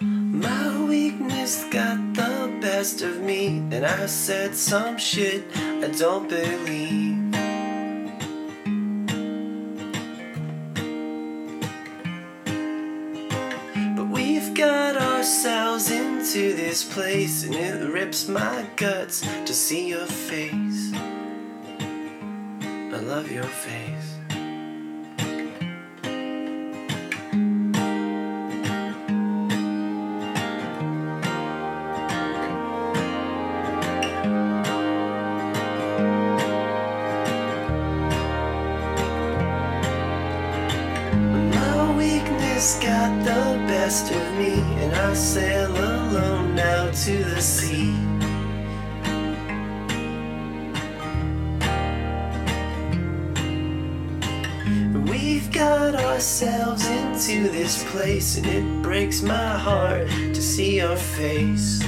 My 0.00 0.84
weakness 0.84 1.64
got 1.70 2.14
the 2.14 2.58
best 2.60 3.00
of 3.00 3.20
me, 3.20 3.46
and 3.72 3.86
I 3.86 4.04
said 4.06 4.54
some 4.54 4.98
shit 4.98 5.44
I 5.56 5.88
don't 5.88 6.28
believe. 6.28 7.30
But 13.96 14.08
we've 14.08 14.52
got 14.54 14.98
ourselves 14.98 15.90
into 15.90 16.52
this 16.54 16.84
place, 16.84 17.44
and 17.44 17.54
it 17.54 17.90
rips 17.90 18.28
my 18.28 18.66
guts 18.76 19.22
to 19.22 19.54
see 19.54 19.88
your 19.88 20.06
face. 20.06 20.92
I 21.80 23.00
love 23.00 23.30
your 23.30 23.44
face. 23.44 24.16
Weakness 42.66 42.84
got 42.84 43.24
the 43.24 43.66
best 43.68 44.10
of 44.10 44.34
me, 44.34 44.60
and 44.82 44.94
I 44.94 45.14
sail 45.14 45.70
alone 45.70 46.54
now 46.54 46.90
to 46.90 47.24
the 47.24 47.40
sea. 47.40 47.94
We've 55.10 55.52
got 55.52 55.94
ourselves 55.94 56.86
into 56.86 57.48
this 57.50 57.84
place, 57.90 58.36
and 58.36 58.46
it 58.46 58.82
breaks 58.82 59.22
my 59.22 59.58
heart 59.58 60.08
to 60.08 60.42
see 60.42 60.76
your 60.76 60.96
face. 60.96 61.82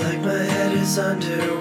Like 0.00 0.20
my 0.20 0.38
head 0.38 0.74
is 0.74 0.96
underwater. 0.96 1.58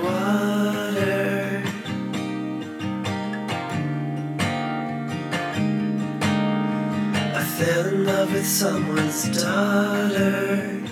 I 7.36 7.44
fell 7.58 7.88
in 7.88 8.06
love 8.06 8.32
with 8.32 8.46
someone's 8.46 9.24
daughter. 9.42 10.84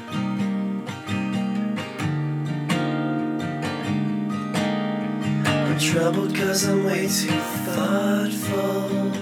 I'm 5.45 5.79
troubled 5.79 6.35
cause 6.35 6.65
I'm 6.67 6.83
way 6.83 7.07
too 7.07 7.39
thoughtful. 7.67 9.14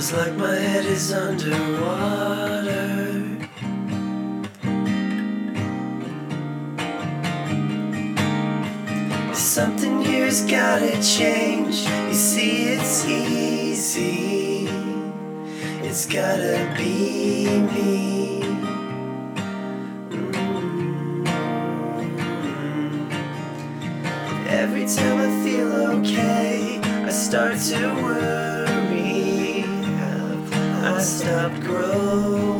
Feels 0.00 0.12
like 0.14 0.34
my 0.36 0.54
head 0.54 0.86
is 0.86 1.12
underwater. 1.12 1.76
Something 9.34 10.00
here's 10.00 10.40
gotta 10.46 10.92
change. 11.02 11.84
You 12.08 12.14
see, 12.14 12.68
it's 12.72 13.04
easy. 13.04 14.68
It's 15.86 16.06
gotta 16.06 16.74
be 16.78 17.60
me. 17.60 18.40
Every 24.48 24.86
time 24.86 25.18
I 25.26 25.44
feel 25.44 25.70
okay, 25.98 26.80
I 26.82 27.10
start 27.10 27.58
to 27.58 27.94
worry. 28.02 28.59
Stopped 31.00 31.62
growing? 31.62 32.59